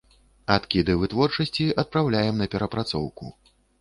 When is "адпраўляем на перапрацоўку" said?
1.83-3.31